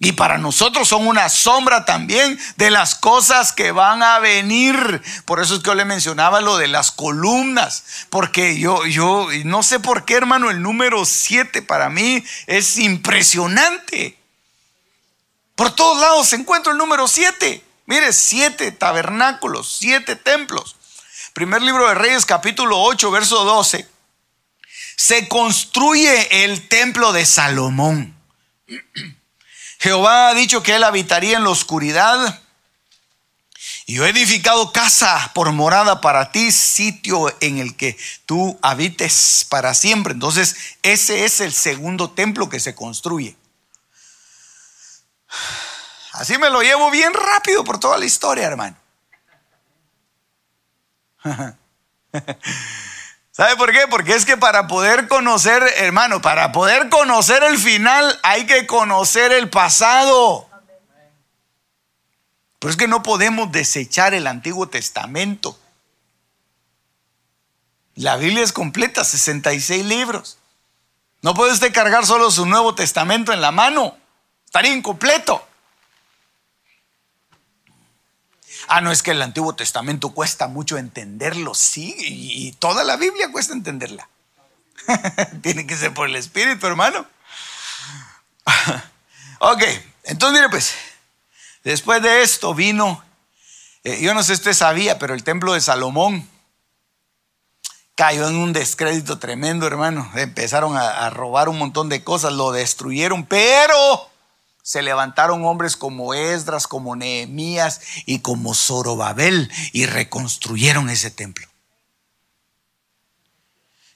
[0.00, 5.02] Y para nosotros son una sombra también de las cosas que van a venir.
[5.24, 7.84] Por eso es que yo le mencionaba lo de las columnas.
[8.10, 14.18] Porque yo, yo no sé por qué, hermano, el número 7 para mí es impresionante.
[15.54, 17.62] Por todos lados se encuentra el número 7.
[17.86, 20.76] Mire, siete tabernáculos, siete templos.
[21.34, 23.88] Primer libro de Reyes, capítulo 8, verso 12.
[24.96, 28.14] Se construye el templo de Salomón.
[29.84, 32.40] Jehová ha dicho que él habitaría en la oscuridad.
[33.84, 39.44] Y yo he edificado casa por morada para ti, sitio en el que tú habites
[39.50, 40.14] para siempre.
[40.14, 43.36] Entonces, ese es el segundo templo que se construye.
[46.12, 48.78] Así me lo llevo bien rápido por toda la historia, hermano.
[53.36, 53.88] ¿Sabe por qué?
[53.90, 59.32] Porque es que para poder conocer, hermano, para poder conocer el final hay que conocer
[59.32, 60.48] el pasado.
[62.60, 65.58] Pero es que no podemos desechar el Antiguo Testamento.
[67.96, 70.38] La Biblia es completa, 66 libros.
[71.20, 73.96] No puede usted cargar solo su Nuevo Testamento en la mano.
[74.44, 75.44] Estaría incompleto.
[78.68, 83.30] Ah, no es que el Antiguo Testamento cuesta mucho entenderlo, sí, y, toda la Biblia
[83.30, 84.08] cuesta entenderla.
[85.42, 87.06] Tiene que ser por el Espíritu, hermano.
[89.40, 89.62] ok,
[90.04, 90.74] entonces mire pues,
[91.62, 93.02] después de esto vino,
[93.84, 96.28] eh, yo no sé si usted sabía, pero el templo de Salomón
[97.94, 100.10] cayó en un descrédito tremendo, hermano.
[100.14, 104.10] Empezaron a robar un montón de cosas, lo destruyeron, pero
[104.64, 111.46] se levantaron hombres como Esdras, como Nehemías y como Zorobabel y reconstruyeron ese templo.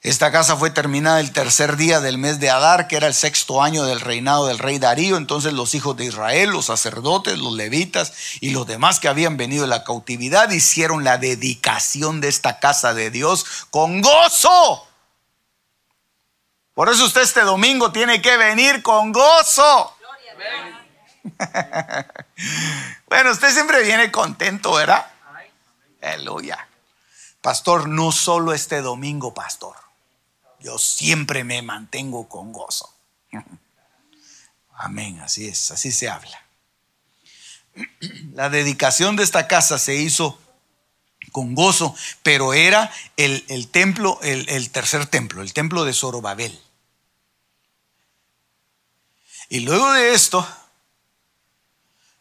[0.03, 3.63] Esta casa fue terminada el tercer día del mes de Adar, que era el sexto
[3.63, 5.17] año del reinado del rey Darío.
[5.17, 9.63] Entonces los hijos de Israel, los sacerdotes, los levitas y los demás que habían venido
[9.63, 14.87] de la cautividad hicieron la dedicación de esta casa de Dios con gozo.
[16.75, 19.98] Por eso usted este domingo tiene que venir con gozo.
[23.09, 25.07] bueno, usted siempre viene contento, ¿verdad?
[26.01, 26.69] Aleluya.
[27.41, 29.77] Pastor, no solo este domingo, pastor.
[30.61, 32.93] Yo siempre me mantengo con gozo.
[34.75, 36.43] Amén, así es, así se habla.
[38.35, 40.41] La dedicación de esta casa se hizo
[41.33, 46.59] con gozo, pero era el, templo, el, el tercer templo, el templo de Zorobabel.
[49.49, 50.47] Y luego de esto,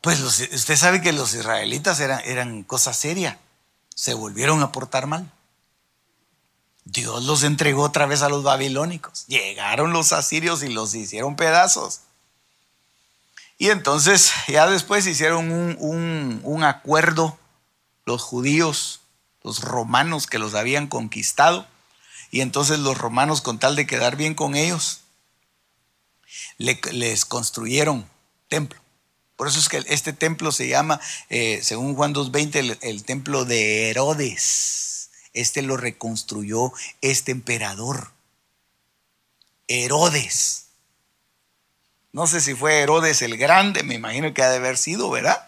[0.01, 3.39] pues usted sabe que los israelitas eran, cosa seria.
[3.93, 5.32] Se volvieron a portar mal.
[6.86, 9.25] Dios los entregó otra vez a los babilónicos.
[9.28, 12.01] Llegaron los asirios y los hicieron pedazos.
[13.57, 17.38] Y entonces ya después hicieron un acuerdo
[18.05, 19.01] los judíos,
[19.43, 21.67] los romanos que los habían conquistado.
[22.32, 25.01] Y entonces los romanos con tal de quedar bien con ellos,
[26.57, 28.09] les construyeron
[28.47, 28.80] templo.
[29.38, 30.99] Por eso es que este templo se llama,
[31.30, 35.11] eh, según Juan 2.20, el, templo de Herodes.
[35.34, 38.11] Este lo reconstruyó este emperador.
[39.67, 40.69] Herodes.
[42.11, 45.47] No sé si fue Herodes el Grande, me imagino que ha de haber sido, ¿verdad?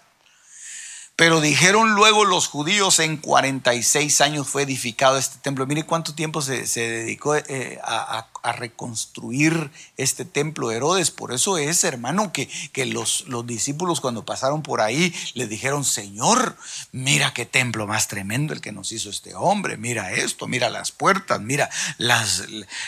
[1.19, 5.67] Pero dijeron luego los judíos, en 46 años fue edificado este templo.
[5.67, 11.11] Mire cuánto tiempo se, dedicó eh, a, reconstruir este templo de Herodes.
[11.11, 15.83] Por eso es, hermano, que, que los, los, discípulos cuando pasaron por ahí le dijeron,
[15.83, 16.55] Señor,
[16.93, 19.75] mira qué templo más tremendo el que nos hizo este hombre.
[19.75, 22.45] Mira esto, mira las puertas, mira las...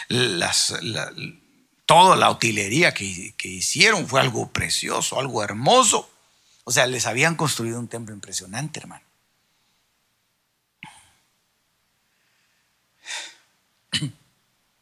[0.08, 0.74] las
[1.86, 6.11] toda la utilería que, que hicieron fue algo precioso, algo hermoso.
[6.64, 9.04] O sea, les habían construido un templo impresionante, hermano.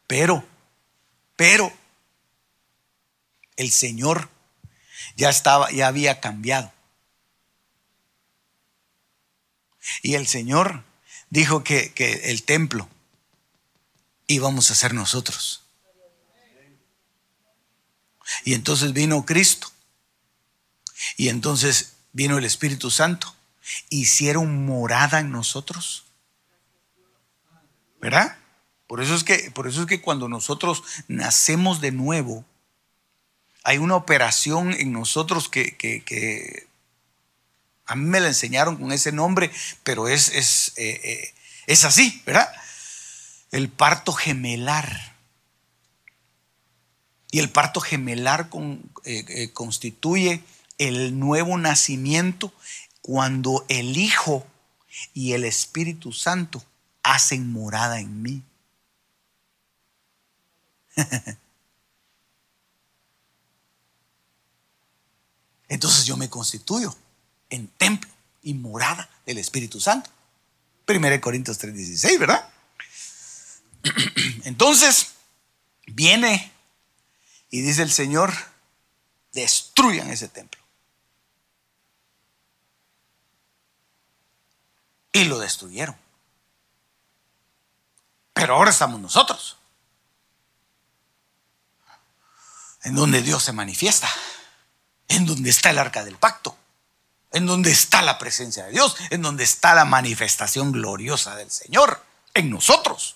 [0.08, 0.44] Pero,
[1.36, 1.72] pero,
[3.56, 4.28] el Señor
[5.16, 6.74] ya estaba, ya había cambiado.
[10.02, 10.84] Y el Señor
[11.30, 12.90] dijo que, que el templo
[14.26, 15.64] íbamos a ser nosotros.
[18.46, 19.72] Y entonces vino Cristo
[21.20, 23.36] y entonces vino el Espíritu Santo.
[23.90, 26.06] Hicieron morada en nosotros.
[28.00, 28.38] ¿Verdad?
[28.88, 32.46] Por eso es que, por eso es que cuando nosotros nacemos de nuevo,
[33.66, 36.70] hay una operación en nosotros que,
[37.86, 39.52] a mí me la enseñaron con ese nombre,
[39.84, 41.34] pero es, es, eh, eh,
[41.68, 42.50] es así, ¿verdad?
[43.52, 45.18] El parto gemelar.
[47.30, 48.50] Y el parto gemelar
[49.04, 50.46] eh, constituye
[50.80, 52.52] el nuevo nacimiento
[53.02, 54.48] cuando el Hijo
[55.14, 56.64] y el Espíritu Santo
[57.04, 58.42] hacen morada en mí.
[65.70, 66.96] Entonces yo me constituyo
[67.50, 68.10] en templo
[68.42, 70.10] y morada del Espíritu Santo.
[70.88, 72.50] 1 Corintios 3:16, ¿verdad?
[74.44, 75.12] Entonces
[75.86, 76.52] viene
[77.52, 78.34] y dice el Señor,
[79.34, 80.59] destruyan ese templo.
[85.12, 85.96] Y lo destruyeron.
[88.34, 89.58] Pero ahora estamos nosotros,
[92.84, 94.10] en donde Dios se manifiesta,
[95.10, 96.56] en donde está el arca del pacto,
[97.32, 102.04] en donde está la presencia de Dios, en donde está la manifestación gloriosa del Señor,
[102.34, 103.16] en nosotros.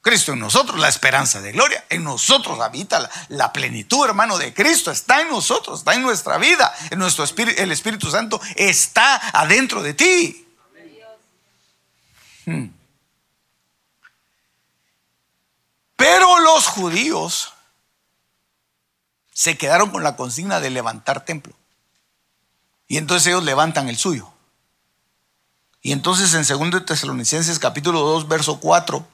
[0.00, 1.84] Cristo en nosotros, la esperanza de gloria.
[1.88, 4.92] En nosotros habita la, plenitud, hermano, de Cristo.
[4.92, 6.72] Está en nosotros, está en nuestra vida.
[6.90, 10.45] En nuestro espíritu, el Espíritu Santo está adentro de ti.
[15.96, 17.52] Pero los judíos
[19.32, 21.54] se quedaron con la consigna de levantar templo.
[22.88, 24.32] Y entonces ellos levantan el suyo.
[25.82, 29.06] Y entonces en 2 Tesalonicenses capítulo 2, verso 4,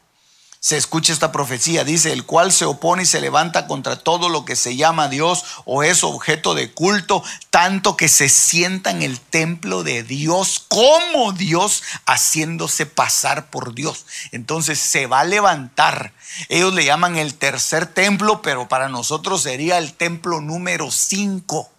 [0.63, 1.83] se escucha esta profecía.
[1.83, 5.45] Dice, el cual se opone y se levanta contra todo lo que se llama Dios
[5.65, 11.33] o es objeto de culto, tanto que se sienta en el templo de Dios como
[11.33, 14.07] Dios, haciéndose pasar por Dios.
[14.31, 16.13] Entonces se va a levantar.
[16.49, 21.73] Ellos le llaman el tercer templo, pero para nosotros sería el templo número 5,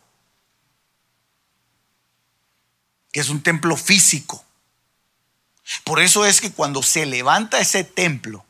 [3.14, 4.44] que es un templo físico.
[5.86, 8.44] Por eso es que cuando se levanta ese templo,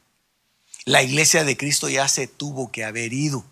[0.85, 3.45] la iglesia de Cristo ya se tuvo que haber ido.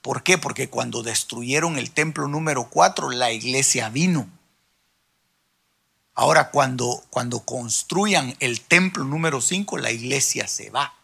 [0.00, 0.38] ¿Por qué?
[0.38, 4.28] Porque cuando destruyeron el templo número 4, la iglesia vino.
[6.14, 10.94] Ahora, cuando, cuando construyan el templo número 5, la iglesia se va.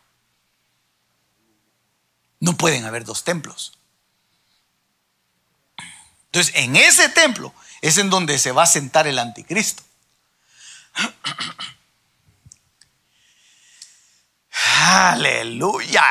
[2.40, 3.78] No pueden haber dos templos.
[6.26, 9.82] Entonces, en ese templo es en donde se va a sentar el anticristo.
[14.80, 16.04] Aleluya.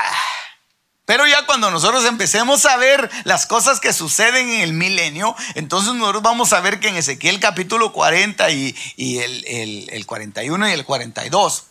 [1.05, 5.93] Pero ya cuando nosotros empecemos a ver las cosas que suceden en el milenio, entonces
[5.93, 10.83] nosotros vamos a ver que en Ezequiel capítulo 40 y, el, el 41 y el
[10.83, 11.63] 42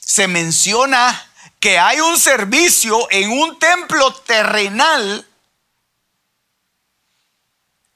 [0.00, 1.28] se menciona
[1.60, 5.26] que hay un servicio en un templo terrenal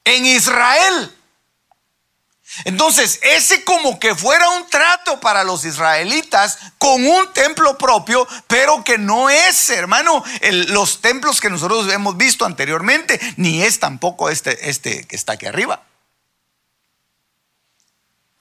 [0.04, 1.16] en Israel.
[2.64, 8.82] Entonces, ese como que fuera un trato para los israelitas con un templo propio, pero
[8.84, 10.24] que no es, hermano,
[10.68, 15.46] los templos que nosotros hemos visto anteriormente, ni es tampoco este, este que está aquí
[15.46, 15.82] arriba.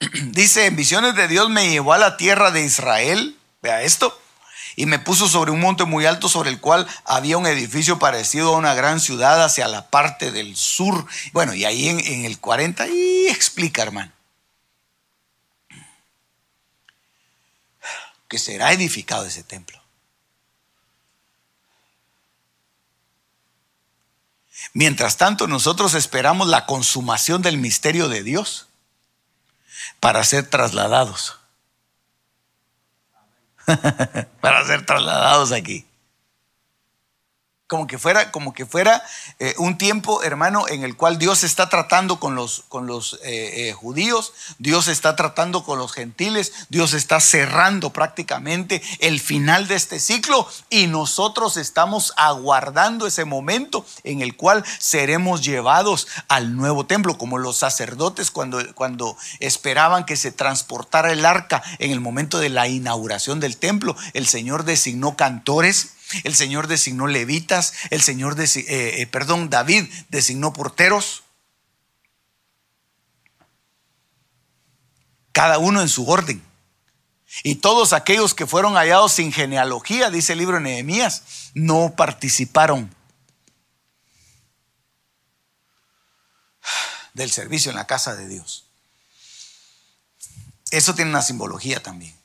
[0.32, 4.20] Dice, en visiones de Dios me llevó a la tierra de Israel, vea esto,
[4.76, 8.54] Y me puso sobre un monte muy alto sobre el cual había un edificio parecido
[8.54, 11.06] a una gran ciudad hacia la parte del sur.
[11.32, 14.12] Bueno, y ahí en, el 40, y explica, hermano.
[18.28, 19.80] Que será edificado ese templo.
[24.72, 28.68] Mientras tanto, nosotros esperamos la consumación del misterio de Dios
[29.98, 31.39] para ser trasladados.
[34.40, 35.84] para ser trasladados aquí
[37.70, 39.00] como que fuera, como que fuera
[39.38, 43.68] eh, un tiempo, hermano, en el cual Dios está tratando con los, con los eh,
[43.68, 49.76] eh, judíos, Dios está tratando con los gentiles, Dios está cerrando prácticamente el final de
[49.76, 56.86] este ciclo y nosotros estamos aguardando ese momento en el cual seremos llevados al nuevo
[56.86, 62.40] templo, como los sacerdotes cuando, cuando esperaban que se transportara el arca en el momento
[62.40, 68.38] de la inauguración del templo, el Señor designó cantores el Señor designó levitas, el Señor,
[68.40, 71.22] eh, eh, perdón, David designó porteros.
[75.32, 76.42] Cada uno en su orden.
[77.44, 81.22] Y todos aquellos que fueron hallados sin genealogía, dice el libro de Nehemías,
[81.54, 82.94] no participaron
[87.14, 88.66] del servicio en la casa de Dios.
[90.70, 92.19] Eso tiene una simbología también.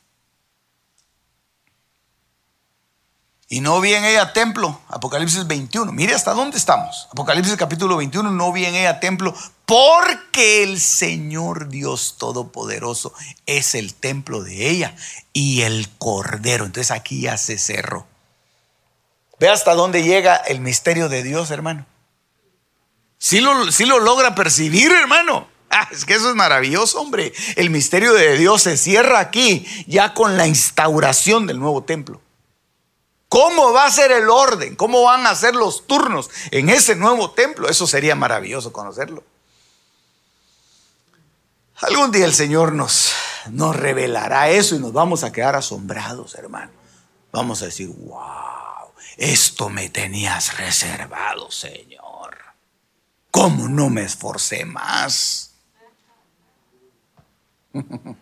[3.47, 4.81] Y no vi en ella templo.
[4.87, 5.91] Apocalipsis 21.
[5.91, 7.07] Mire hasta dónde estamos.
[7.11, 8.31] Apocalipsis capítulo 21.
[8.31, 9.35] No vi en ella templo
[9.65, 13.13] porque el Señor Dios Todopoderoso
[13.45, 14.95] es el templo de ella
[15.31, 16.65] y el Cordero.
[16.65, 18.07] Entonces aquí ya se cerró.
[19.39, 21.85] Ve hasta dónde llega el misterio de Dios, hermano.
[23.19, 25.47] Si lo, lo logra percibir, hermano.
[25.69, 27.33] Ah, es que eso es maravilloso, hombre.
[27.55, 32.21] El misterio de Dios se cierra aquí, ya con la instauración del nuevo templo.
[33.29, 34.75] ¿Cómo va a ser el orden?
[34.75, 37.67] ¿Cómo van a ser los turnos en ese nuevo templo?
[37.69, 39.23] Eso sería maravilloso conocerlo.
[41.81, 43.11] Algún día el Señor nos,
[43.49, 46.71] nos revelará eso y nos vamos a quedar asombrados, hermano.
[47.31, 52.37] Vamos a decir, wow, esto me tenías reservado, Señor.
[53.31, 55.51] ¿Cómo no me esforcé más?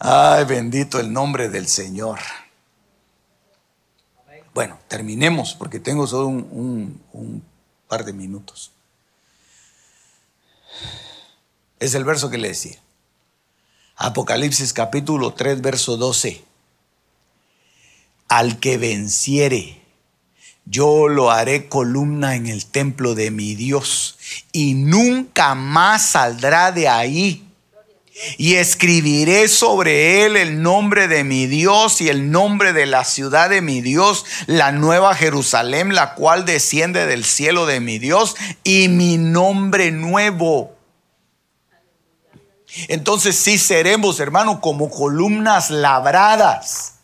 [0.00, 2.18] Ay, bendito el nombre del Señor.
[4.54, 7.42] Bueno, terminemos porque tengo solo un,
[7.88, 8.70] par de minutos.
[11.80, 12.78] Es el verso que le decía.
[13.96, 16.44] Apocalipsis capítulo 3, verso 12.
[18.28, 19.82] Al que venciere,
[20.64, 24.18] yo lo haré columna en el templo de mi Dios
[24.52, 27.53] y nunca más saldrá de ahí
[28.38, 33.50] y escribiré sobre él el nombre de mi Dios y el nombre de la ciudad
[33.50, 38.88] de mi Dios, la nueva Jerusalén, la cual desciende del cielo de mi Dios, y
[38.88, 40.76] mi nombre nuevo.
[42.88, 46.94] Entonces sí seremos, hermano, como columnas labradas,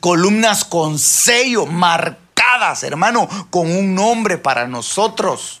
[0.00, 5.59] columnas con sello, marcadas, hermano, con un nombre para nosotros.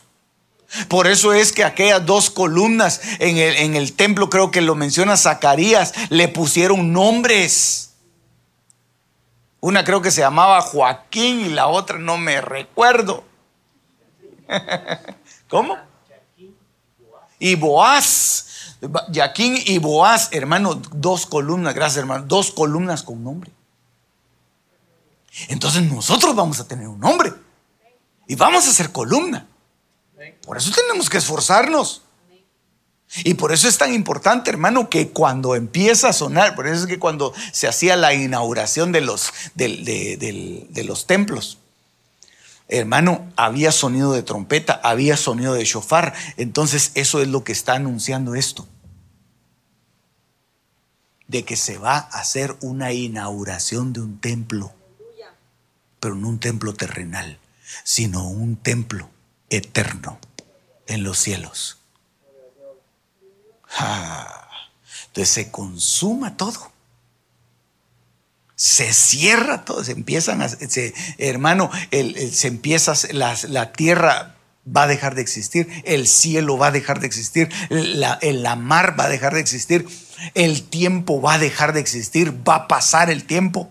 [0.88, 4.74] Por eso es que aquellas dos columnas en el, en el templo, creo que lo
[4.74, 7.94] menciona Zacarías, le pusieron nombres.
[9.60, 13.24] Una creo que se llamaba Joaquín y la otra no me recuerdo.
[15.48, 15.76] ¿Cómo?
[17.38, 18.76] Y Boaz.
[19.12, 23.50] Jaquín y Boaz, hermano, dos columnas, gracias hermano, dos columnas con nombre.
[25.48, 27.32] Entonces nosotros vamos a tener un nombre
[28.26, 29.46] y vamos a ser columna.
[30.42, 32.02] Por eso tenemos que esforzarnos.
[33.24, 36.86] Y por eso es tan importante, hermano, que cuando empieza a sonar, por eso es
[36.86, 41.58] que cuando se hacía la inauguración de los, de, los templos,
[42.68, 46.14] hermano, había sonido de trompeta, había sonido de shofar.
[46.36, 48.68] Entonces eso es lo que está anunciando esto.
[51.26, 54.72] De que se va a hacer una inauguración de un templo,
[55.98, 57.40] pero no un templo terrenal,
[57.82, 59.10] sino un templo
[59.50, 60.18] eterno
[60.86, 61.78] en los cielos.
[65.06, 66.70] entonces se consuma todo.
[68.56, 70.48] Se cierra todo, se empiezan a,
[71.16, 74.36] hermano, se empieza, la, la, tierra
[74.66, 79.00] va a dejar de existir, el cielo va a dejar de existir, la, la mar
[79.00, 79.88] va a dejar de existir,
[80.34, 83.70] el tiempo va a dejar de existir, va a pasar el tiempo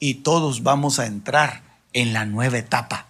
[0.00, 1.62] y todos vamos a entrar
[1.92, 3.06] en la nueva etapa